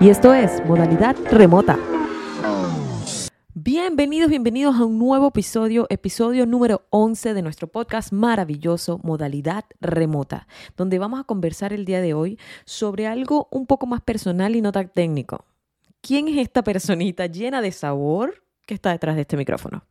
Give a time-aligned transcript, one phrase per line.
[0.00, 1.76] Y esto es Modalidad Remota.
[3.52, 10.46] Bienvenidos, bienvenidos a un nuevo episodio, episodio número 11 de nuestro podcast maravilloso Modalidad Remota,
[10.76, 14.62] donde vamos a conversar el día de hoy sobre algo un poco más personal y
[14.62, 15.44] no tan técnico.
[16.00, 19.82] ¿Quién es esta personita llena de sabor que está detrás de este micrófono?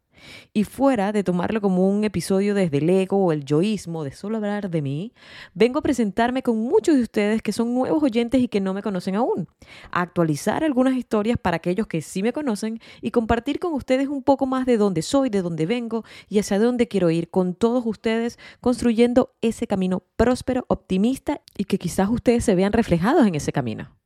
[0.54, 4.38] Y fuera de tomarlo como un episodio desde el ego o el yoísmo, de solo
[4.38, 5.14] hablar de mí,
[5.54, 8.82] vengo a presentarme con muchos de ustedes que son nuevos oyentes y que no me
[8.82, 9.48] conocen aún,
[9.92, 14.24] a actualizar algunas historias para aquellos que sí me conocen y compartir con ustedes un
[14.24, 17.86] poco más de dónde soy, de dónde vengo y hacia dónde quiero ir con todos
[17.86, 23.52] ustedes, construyendo ese camino próspero, optimista y que quizás ustedes se vean reflejados en ese
[23.52, 23.98] camino.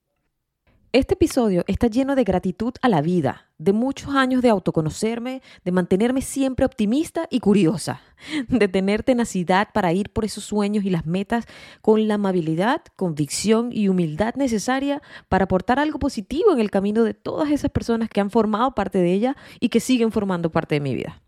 [0.94, 5.72] Este episodio está lleno de gratitud a la vida, de muchos años de autoconocerme, de
[5.72, 8.02] mantenerme siempre optimista y curiosa,
[8.50, 11.46] de tener tenacidad para ir por esos sueños y las metas
[11.82, 17.14] con la amabilidad, convicción y humildad necesaria para aportar algo positivo en el camino de
[17.14, 20.82] todas esas personas que han formado parte de ella y que siguen formando parte de
[20.82, 21.22] mi vida.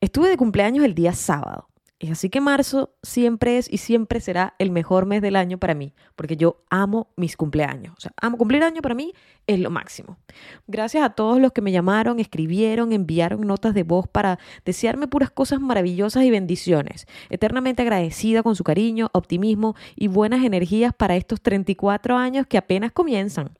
[0.00, 1.66] Estuve de cumpleaños el día sábado
[2.10, 5.94] así que marzo siempre es y siempre será el mejor mes del año para mí,
[6.14, 7.94] porque yo amo mis cumpleaños.
[7.96, 9.12] O sea, amo cumplir año para mí
[9.46, 10.18] es lo máximo.
[10.66, 15.30] Gracias a todos los que me llamaron, escribieron, enviaron notas de voz para desearme puras
[15.30, 17.06] cosas maravillosas y bendiciones.
[17.30, 22.92] Eternamente agradecida con su cariño, optimismo y buenas energías para estos 34 años que apenas
[22.92, 23.52] comienzan.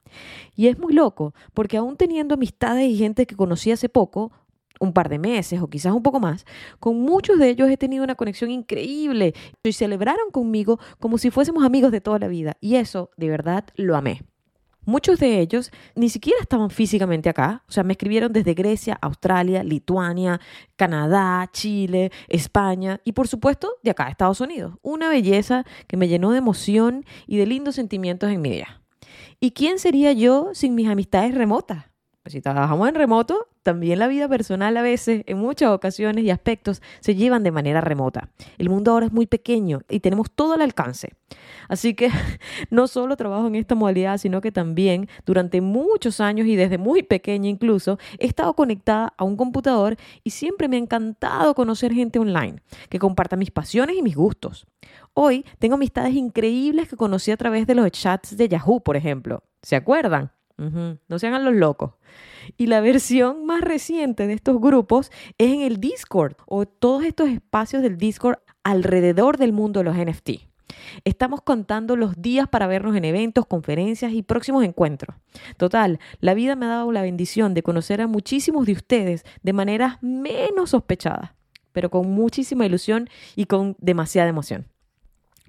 [0.55, 4.33] Y es muy loco, porque aún teniendo amistades y gente que conocí hace poco,
[4.81, 6.45] un par de meses o quizás un poco más,
[6.81, 11.65] con muchos de ellos he tenido una conexión increíble y celebraron conmigo como si fuésemos
[11.65, 14.23] amigos de toda la vida y eso de verdad lo amé.
[14.87, 19.65] Muchos de ellos ni siquiera estaban físicamente acá, o sea, me escribieron desde Grecia, Australia,
[19.65, 20.41] Lituania,
[20.77, 24.75] Canadá, Chile, España y por supuesto de acá, Estados Unidos.
[24.83, 28.81] Una belleza que me llenó de emoción y de lindos sentimientos en mi vida.
[29.41, 31.87] ¿Y quién sería yo sin mis amistades remotas?
[32.27, 36.31] Pues si trabajamos en remoto, también la vida personal a veces, en muchas ocasiones y
[36.31, 38.31] aspectos, se llevan de manera remota.
[38.59, 41.13] El mundo ahora es muy pequeño y tenemos todo al alcance.
[41.69, 42.11] Así que
[42.70, 47.05] no solo trabajo en esta modalidad, sino que también durante muchos años y desde muy
[47.05, 52.19] pequeña incluso, he estado conectada a un computador y siempre me ha encantado conocer gente
[52.19, 54.67] online que comparta mis pasiones y mis gustos.
[55.15, 59.45] Hoy tengo amistades increíbles que conocí a través de los chats de Yahoo, por ejemplo.
[59.63, 60.33] ¿Se acuerdan?
[60.58, 61.92] No se hagan los locos.
[62.56, 67.28] Y la versión más reciente de estos grupos es en el Discord o todos estos
[67.28, 70.30] espacios del Discord alrededor del mundo de los NFT.
[71.05, 75.17] Estamos contando los días para vernos en eventos, conferencias y próximos encuentros.
[75.56, 79.52] Total, la vida me ha dado la bendición de conocer a muchísimos de ustedes de
[79.52, 81.33] maneras menos sospechadas,
[81.73, 84.67] pero con muchísima ilusión y con demasiada emoción.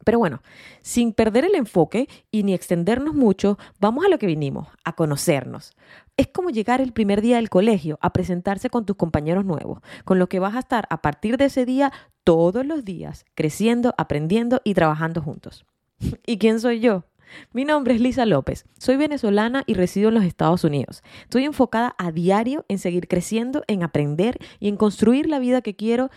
[0.07, 0.41] Pero bueno,
[0.81, 5.73] sin perder el enfoque y ni extendernos mucho, vamos a lo que vinimos, a conocernos.
[6.15, 10.17] Es como llegar el primer día del colegio a presentarse con tus compañeros nuevos, con
[10.17, 11.91] los que vas a estar a partir de ese día
[12.23, 15.65] todos los días, creciendo, aprendiendo y trabajando juntos.
[16.25, 17.03] ¿Y quién soy yo?
[17.51, 21.03] Mi nombre es Lisa López, soy venezolana y resido en los Estados Unidos.
[21.23, 25.75] Estoy enfocada a diario en seguir creciendo, en aprender y en construir la vida que
[25.75, 26.09] quiero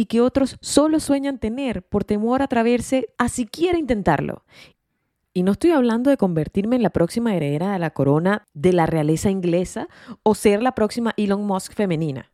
[0.00, 4.44] y que otros solo sueñan tener por temor a atreverse a siquiera intentarlo.
[5.34, 8.86] Y no estoy hablando de convertirme en la próxima heredera de la corona de la
[8.86, 9.88] realeza inglesa
[10.22, 12.30] o ser la próxima Elon Musk femenina.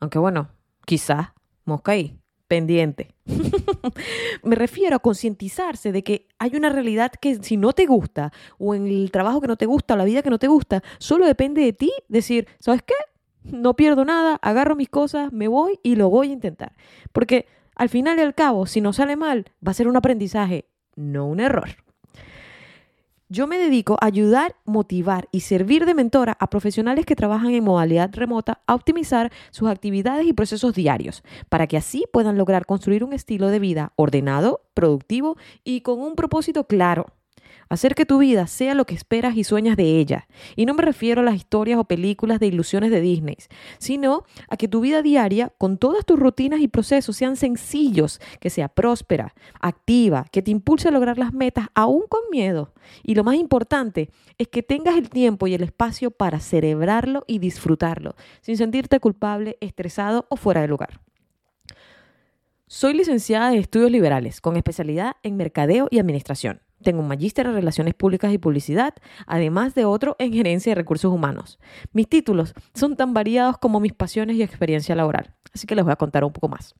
[0.00, 0.48] Aunque bueno,
[0.86, 1.34] quizá,
[1.66, 2.18] mosca ahí,
[2.48, 3.14] pendiente.
[4.42, 8.74] Me refiero a concientizarse de que hay una realidad que si no te gusta, o
[8.74, 11.26] en el trabajo que no te gusta, o la vida que no te gusta, solo
[11.26, 12.94] depende de ti decir, ¿sabes qué?
[13.44, 16.72] No pierdo nada, agarro mis cosas, me voy y lo voy a intentar.
[17.12, 20.66] Porque al final y al cabo, si no sale mal, va a ser un aprendizaje,
[20.96, 21.68] no un error.
[23.30, 27.62] Yo me dedico a ayudar, motivar y servir de mentora a profesionales que trabajan en
[27.62, 33.04] modalidad remota a optimizar sus actividades y procesos diarios, para que así puedan lograr construir
[33.04, 37.17] un estilo de vida ordenado, productivo y con un propósito claro.
[37.68, 40.26] Hacer que tu vida sea lo que esperas y sueñas de ella.
[40.56, 43.36] Y no me refiero a las historias o películas de ilusiones de Disney,
[43.78, 48.50] sino a que tu vida diaria, con todas tus rutinas y procesos, sean sencillos, que
[48.50, 52.72] sea próspera, activa, que te impulse a lograr las metas aún con miedo.
[53.02, 57.38] Y lo más importante es que tengas el tiempo y el espacio para celebrarlo y
[57.38, 61.00] disfrutarlo, sin sentirte culpable, estresado o fuera de lugar.
[62.66, 66.60] Soy licenciada en estudios liberales, con especialidad en mercadeo y administración.
[66.82, 68.94] Tengo un magíster en Relaciones Públicas y Publicidad,
[69.26, 71.58] además de otro en Gerencia de Recursos Humanos.
[71.92, 75.92] Mis títulos son tan variados como mis pasiones y experiencia laboral, así que les voy
[75.92, 76.74] a contar un poco más.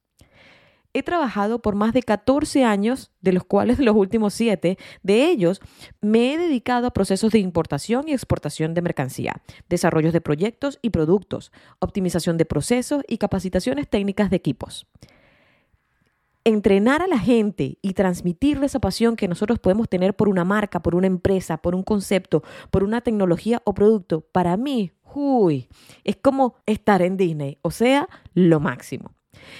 [0.94, 5.60] He trabajado por más de 14 años, de los cuales los últimos 7 de ellos
[6.00, 10.90] me he dedicado a procesos de importación y exportación de mercancía, desarrollos de proyectos y
[10.90, 14.86] productos, optimización de procesos y capacitaciones técnicas de equipos
[16.44, 20.80] entrenar a la gente y transmitirle esa pasión que nosotros podemos tener por una marca,
[20.80, 25.68] por una empresa, por un concepto, por una tecnología o producto, para mí, uy,
[26.04, 29.12] es como estar en Disney, o sea, lo máximo.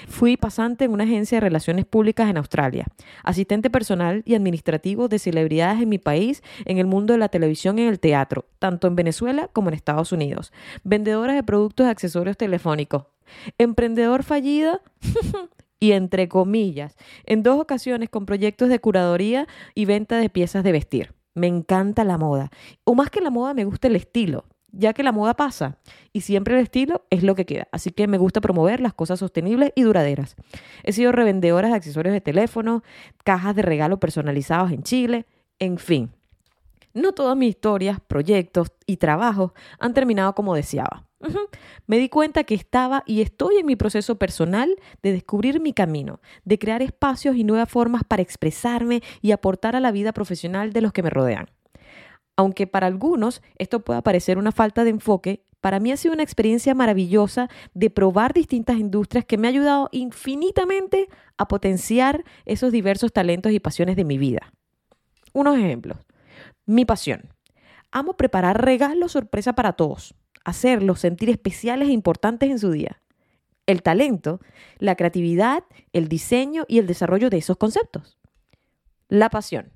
[0.08, 2.86] Fui pasante en una agencia de relaciones públicas en Australia,
[3.22, 7.78] asistente personal y administrativo de celebridades en mi país, en el mundo de la televisión
[7.78, 10.52] y el teatro, tanto en Venezuela como en Estados Unidos,
[10.84, 13.04] vendedora de productos y accesorios telefónicos,
[13.58, 14.80] emprendedor fallida
[15.80, 20.72] y entre comillas, en dos ocasiones con proyectos de curaduría y venta de piezas de
[20.72, 21.14] vestir.
[21.34, 22.50] Me encanta la moda.
[22.84, 25.78] O más que la moda, me gusta el estilo ya que la moda pasa
[26.12, 27.69] y siempre el estilo es lo que queda.
[27.72, 30.36] Así que me gusta promover las cosas sostenibles y duraderas.
[30.82, 32.82] He sido revendedora de accesorios de teléfono,
[33.25, 35.26] cajas de regalo personalizados en Chile,
[35.58, 36.10] en fin.
[36.94, 41.07] No todas mis historias, proyectos y trabajos han terminado como deseaba.
[41.86, 46.20] Me di cuenta que estaba y estoy en mi proceso personal de descubrir mi camino,
[46.44, 50.80] de crear espacios y nuevas formas para expresarme y aportar a la vida profesional de
[50.80, 51.50] los que me rodean.
[52.36, 56.22] Aunque para algunos esto pueda parecer una falta de enfoque, para mí ha sido una
[56.22, 63.12] experiencia maravillosa de probar distintas industrias que me ha ayudado infinitamente a potenciar esos diversos
[63.12, 64.52] talentos y pasiones de mi vida.
[65.32, 65.98] Unos ejemplos.
[66.64, 67.32] Mi pasión.
[67.90, 70.14] Amo preparar regalos sorpresa para todos,
[70.48, 73.00] hacerlos sentir especiales e importantes en su día.
[73.66, 74.40] El talento,
[74.78, 78.18] la creatividad, el diseño y el desarrollo de esos conceptos.
[79.08, 79.72] La pasión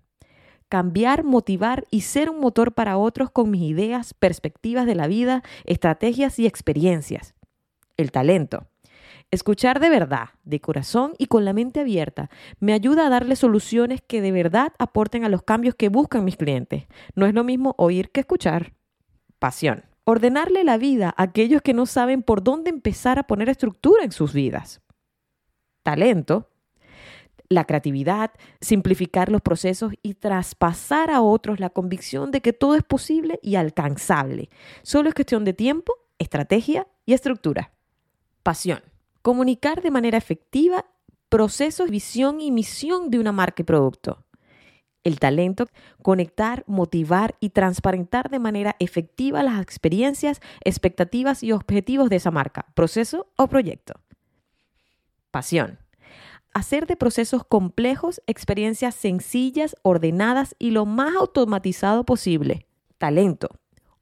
[0.72, 5.42] cambiar, motivar y ser un motor para otros con mis ideas, perspectivas de la vida,
[5.66, 7.34] estrategias y experiencias.
[7.98, 8.68] El talento.
[9.30, 14.00] Escuchar de verdad, de corazón y con la mente abierta me ayuda a darle soluciones
[14.00, 16.86] que de verdad aporten a los cambios que buscan mis clientes.
[17.14, 18.72] No es lo mismo oír que escuchar.
[19.38, 19.91] Pasión.
[20.04, 24.12] Ordenarle la vida a aquellos que no saben por dónde empezar a poner estructura en
[24.12, 24.80] sus vidas.
[25.82, 26.52] Talento
[27.52, 32.82] la creatividad, simplificar los procesos y traspasar a otros la convicción de que todo es
[32.82, 34.50] posible y alcanzable.
[34.82, 37.72] Solo es cuestión de tiempo, estrategia y estructura.
[38.42, 38.82] Pasión.
[39.22, 40.86] Comunicar de manera efectiva
[41.28, 44.24] procesos, visión y misión de una marca y producto.
[45.04, 45.66] El talento,
[46.02, 52.66] conectar, motivar y transparentar de manera efectiva las experiencias, expectativas y objetivos de esa marca,
[52.74, 53.94] proceso o proyecto.
[55.30, 55.78] Pasión
[56.52, 62.66] hacer de procesos complejos experiencias sencillas, ordenadas y lo más automatizado posible.
[62.98, 63.48] Talento,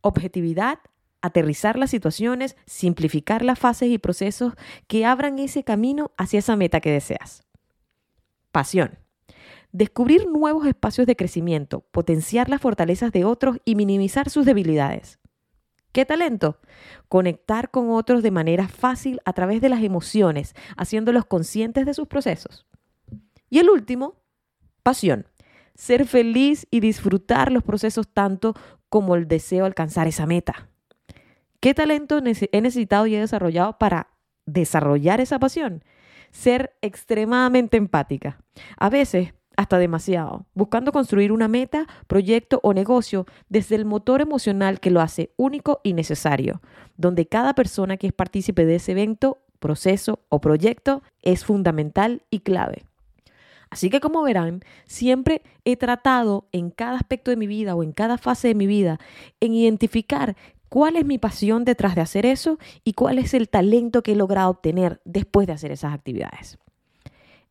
[0.01, 0.79] objetividad,
[1.23, 4.55] aterrizar las situaciones, simplificar las fases y procesos
[4.87, 7.45] que abran ese camino hacia esa meta que deseas.
[8.53, 8.99] Pasión.
[9.73, 15.21] Descubrir nuevos espacios de crecimiento, potenciar las fortalezas de otros y minimizar sus debilidades.
[15.93, 16.61] ¿Qué talento?
[17.09, 22.07] Conectar con otros de manera fácil a través de las emociones, haciéndolos conscientes de sus
[22.07, 22.67] procesos.
[23.49, 24.17] Y el último,
[24.83, 25.27] pasión.
[25.75, 28.55] Ser feliz y disfrutar los procesos tanto
[28.89, 30.69] como el deseo de alcanzar esa meta.
[31.61, 34.09] ¿Qué talento he necesitado y he desarrollado para
[34.47, 35.85] desarrollar esa pasión?
[36.31, 38.41] Ser extremadamente empática.
[38.77, 44.81] A veces hasta demasiado, buscando construir una meta, proyecto o negocio desde el motor emocional
[44.81, 46.63] que lo hace único y necesario,
[46.97, 52.41] donde cada persona que es partícipe de ese evento, proceso o proyecto es fundamental y
[52.41, 52.85] clave.
[53.69, 57.93] Así que como verán, siempre he tratado en cada aspecto de mi vida o en
[57.93, 58.99] cada fase de mi vida
[59.41, 60.37] en identificar
[60.71, 64.17] cuál es mi pasión detrás de hacer eso y cuál es el talento que he
[64.17, 66.59] logrado obtener después de hacer esas actividades.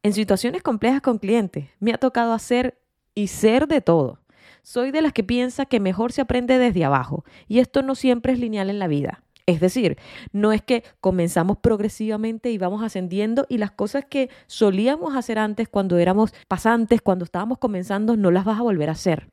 [0.01, 2.79] En situaciones complejas con clientes, me ha tocado hacer
[3.15, 4.21] y ser de todo.
[4.63, 8.31] Soy de las que piensa que mejor se aprende desde abajo, y esto no siempre
[8.31, 9.23] es lineal en la vida.
[9.45, 9.97] Es decir,
[10.31, 15.67] no es que comenzamos progresivamente y vamos ascendiendo y las cosas que solíamos hacer antes
[15.67, 19.27] cuando éramos pasantes, cuando estábamos comenzando, no las vas a volver a hacer.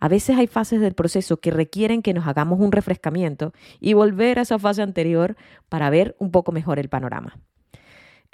[0.00, 4.38] A veces hay fases del proceso que requieren que nos hagamos un refrescamiento y volver
[4.38, 5.36] a esa fase anterior
[5.68, 7.38] para ver un poco mejor el panorama.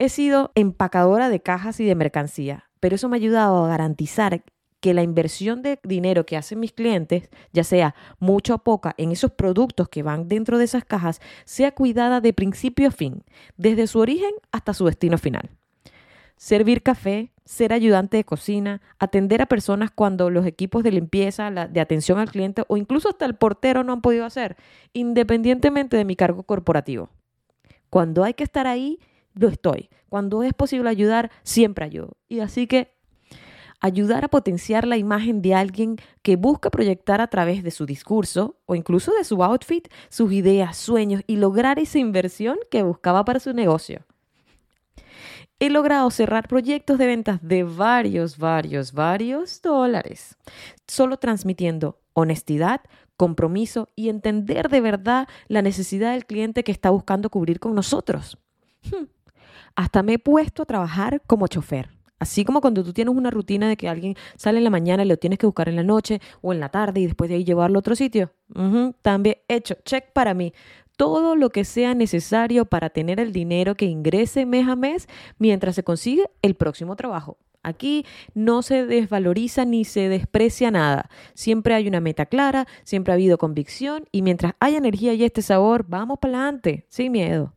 [0.03, 4.43] He sido empacadora de cajas y de mercancía, pero eso me ha ayudado a garantizar
[4.81, 9.13] que la inversión de dinero que hacen mis clientes, ya sea mucho o poca, en
[9.13, 13.23] esos productos que van dentro de esas cajas, sea cuidada de principio a fin,
[13.57, 15.51] desde su origen hasta su destino final.
[16.37, 21.81] Servir café, ser ayudante de cocina, atender a personas cuando los equipos de limpieza, de
[21.81, 24.57] atención al cliente o incluso hasta el portero no han podido hacer,
[24.95, 27.09] independientemente de mi cargo corporativo.
[27.89, 28.99] Cuando hay que estar ahí,
[29.35, 29.91] lo estoy.
[30.09, 32.17] Cuando es posible ayudar, siempre ayudo.
[32.29, 32.95] Y así que
[33.83, 38.57] ayudar a potenciar la imagen de alguien que busca proyectar a través de su discurso
[38.65, 43.41] o incluso de su outfit sus ideas, sueños y lograr esa inversión que buscaba para
[43.41, 44.07] su negocio.
[45.59, 50.37] He logrado cerrar proyectos de ventas de varios, varios, varios dólares,
[50.87, 52.81] solo transmitiendo honestidad,
[53.17, 58.39] compromiso y entender de verdad la necesidad del cliente que está buscando cubrir con nosotros.
[58.85, 59.05] Hmm.
[59.77, 61.91] Hasta me he puesto a trabajar como chofer.
[62.23, 65.09] Así como cuando tú tienes una rutina de que alguien sale en la mañana y
[65.09, 67.45] lo tienes que buscar en la noche o en la tarde y después de ahí
[67.45, 68.31] llevarlo a otro sitio.
[69.03, 70.55] también hecho, check para mí.
[70.97, 75.75] Todo lo que sea necesario para tener el dinero que ingrese mes a mes mientras
[75.75, 77.39] se consigue el próximo trabajo.
[77.65, 81.09] Aquí no se desvaloriza ni se desprecia nada.
[81.35, 85.43] Siempre hay una meta clara, siempre ha habido convicción y mientras haya energía y este
[85.43, 87.53] sabor, vamos para adelante, sin miedo.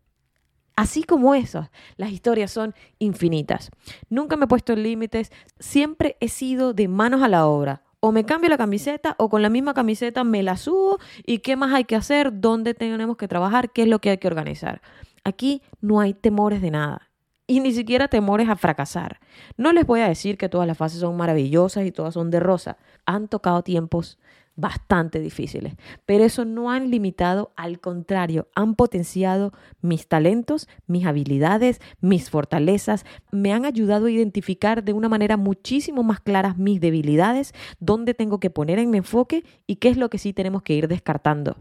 [0.75, 3.72] Así como eso, las historias son infinitas.
[4.10, 7.84] Nunca me he puesto límites, siempre he sido de manos a la obra.
[8.01, 11.55] O me cambio la camiseta o con la misma camiseta me la subo y qué
[11.55, 14.82] más hay que hacer, dónde tenemos que trabajar, qué es lo que hay que organizar.
[15.24, 17.10] Aquí no hay temores de nada
[17.48, 19.20] y ni siquiera temores a fracasar.
[19.58, 22.39] No les voy a decir que todas las fases son maravillosas y todas son de
[22.39, 22.77] rosa.
[23.05, 24.20] Han tocado tiempos
[24.55, 31.81] bastante difíciles, pero eso no han limitado, al contrario, han potenciado mis talentos, mis habilidades,
[32.00, 37.53] mis fortalezas, me han ayudado a identificar de una manera muchísimo más clara mis debilidades,
[37.79, 40.74] dónde tengo que poner en mi enfoque y qué es lo que sí tenemos que
[40.74, 41.57] ir descartando.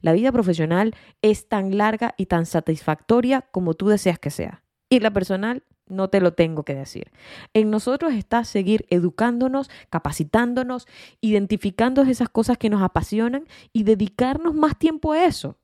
[0.00, 4.62] La vida profesional es tan larga y tan satisfactoria como tú deseas que sea.
[4.88, 5.62] Y la personal,
[5.92, 7.12] no te lo tengo que decir.
[7.54, 10.86] En nosotros está seguir educándonos, capacitándonos,
[11.20, 15.56] identificando esas cosas que nos apasionan y dedicarnos más tiempo a eso.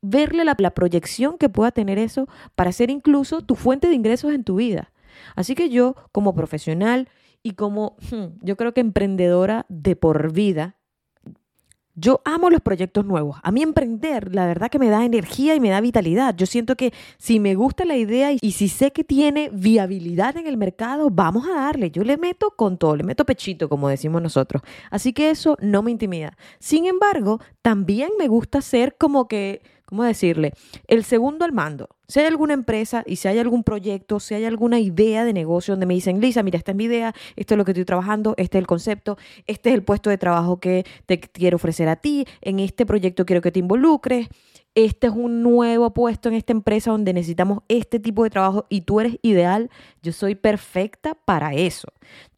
[0.00, 4.44] Verle la, proyección que pueda tener eso para ser incluso tu fuente de ingresos en
[4.44, 4.92] tu vida.
[5.34, 7.08] Así que yo, como profesional
[7.42, 10.77] y como hmm, yo creo que emprendedora de por vida,
[11.98, 13.38] yo amo los proyectos nuevos.
[13.42, 16.34] A mí emprender, la verdad que me da energía y me da vitalidad.
[16.36, 20.46] Yo siento que si me gusta la idea y si sé que tiene viabilidad en
[20.46, 21.90] el mercado, vamos a darle.
[21.90, 24.62] Yo le meto con todo, le meto pechito, como decimos nosotros.
[24.90, 26.36] Así que eso no me intimida.
[26.58, 30.52] Sin embargo, también me gusta ser como que ¿cómo decirle?
[30.86, 31.88] El segundo al mando.
[32.10, 35.72] Si hay alguna empresa y si hay algún proyecto, si hay alguna idea de negocio
[35.72, 38.32] donde me dicen, Lisa, mira, esta es mi idea, esto es lo que estoy trabajando,
[38.38, 41.96] este es el concepto, este es el puesto de trabajo que te quiero ofrecer a
[41.96, 44.28] ti, en este proyecto quiero que te involucres,
[44.74, 48.82] este es un nuevo puesto en esta empresa donde necesitamos este tipo de trabajo y
[48.82, 49.70] tú eres ideal,
[50.02, 51.88] yo soy perfecta para eso.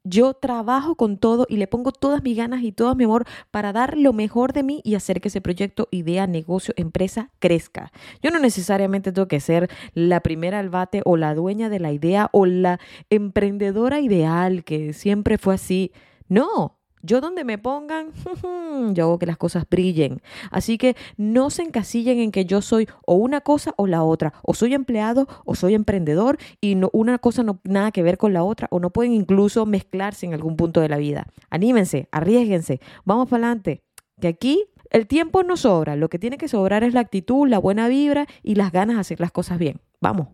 [0.03, 3.75] Yo trabajo con todo y le pongo todas mis ganas y todo mi amor para
[3.75, 7.93] dar lo mejor de mí y hacer que ese proyecto, idea, negocio, empresa crezca.
[8.23, 9.60] Yo no necesariamente tengo que ser
[9.95, 14.93] la primera al bate o la dueña de la idea o la emprendedora ideal que
[14.93, 15.93] siempre fue así.
[16.29, 18.13] No, yo donde me pongan,
[18.95, 20.21] yo hago que las cosas brillen.
[20.51, 24.35] Así que no se encasillen en que yo soy o una cosa o la otra,
[24.43, 28.33] o soy empleado o soy emprendedor y no, una cosa no nada que ver con
[28.33, 31.27] la otra, o no pueden incluso mezclarse en algún punto de la vida.
[31.49, 33.83] Anímense, arriesguense, vamos para adelante.
[34.21, 37.59] Que aquí el tiempo no sobra, lo que tiene que sobrar es la actitud, la
[37.59, 39.81] buena vibra y las ganas de hacer las cosas bien.
[40.01, 40.29] Vamos.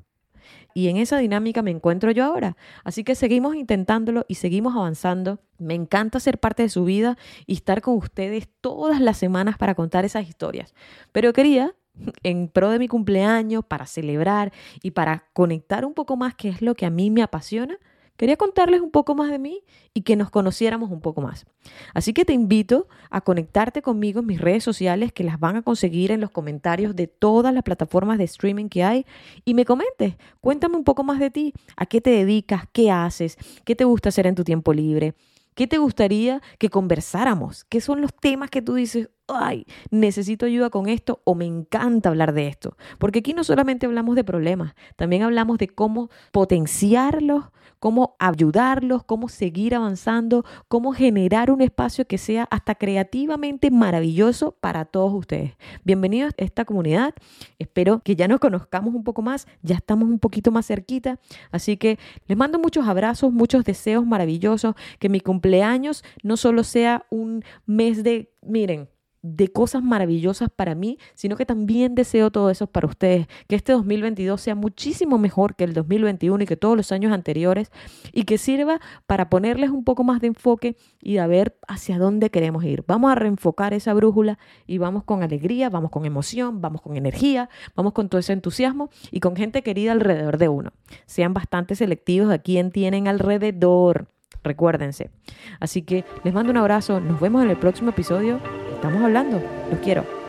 [0.75, 2.56] Y en esa dinámica me encuentro yo ahora.
[2.84, 5.38] Así que seguimos intentándolo y seguimos avanzando.
[5.58, 9.75] Me encanta ser parte de su vida y estar con ustedes todas las semanas para
[9.75, 10.75] contar esas historias.
[11.12, 11.75] Pero quería
[12.22, 16.62] en pro de mi cumpleaños, para celebrar y para conectar un poco más qué es
[16.62, 17.78] lo que a mí me apasiona,
[18.16, 19.62] Quería contarles un poco más de mí
[19.94, 21.46] y que nos conociéramos un poco más.
[21.94, 25.62] Así que te invito a conectarte conmigo en mis redes sociales que las van a
[25.62, 29.06] conseguir en los comentarios de todas las plataformas de streaming que hay
[29.44, 33.37] y me comentes, cuéntame un poco más de ti, a qué te dedicas, qué haces,
[33.64, 35.14] qué te gusta hacer en tu tiempo libre.
[35.54, 37.64] ¿Qué te gustaría que conversáramos?
[37.64, 42.09] ¿Qué son los temas que tú dices, ay, necesito ayuda con esto o me encanta
[42.09, 42.76] hablar de esto?
[42.99, 47.45] Porque aquí no solamente hablamos de problemas, también hablamos de cómo potenciarlos,
[47.78, 54.85] cómo ayudarlos, cómo seguir avanzando, cómo generar un espacio que sea hasta creativamente maravilloso para
[54.85, 55.56] todos ustedes.
[55.85, 57.14] Bienvenidos a esta comunidad.
[57.59, 61.18] Espero que ya nos conozcamos un poco más, ya estamos un poquito más cerquita.
[61.50, 67.06] Así que les mando muchos abrazos, muchos deseos maravillosos, que mi cumpleaños no solo sea
[67.11, 68.88] un mes de, miren,
[69.35, 73.73] de cosas maravillosas para mí, sino que también deseo todo eso para ustedes, que este
[73.73, 77.71] 2022 sea muchísimo mejor que el 2021 y que todos los años anteriores
[78.12, 82.30] y que sirva para ponerles un poco más de enfoque y a ver hacia dónde
[82.30, 82.85] queremos ir.
[82.87, 87.49] Vamos a reenfocar esa brújula y vamos con alegría, vamos con emoción, vamos con energía,
[87.75, 90.73] vamos con todo ese entusiasmo y con gente querida alrededor de uno.
[91.06, 94.09] Sean bastante selectivos a quién tienen alrededor.
[94.42, 95.11] Recuérdense.
[95.59, 97.00] Así que les mando un abrazo.
[97.00, 98.40] Nos vemos en el próximo episodio.
[98.87, 99.43] Estamos hablando.
[99.69, 100.25] Los quiero.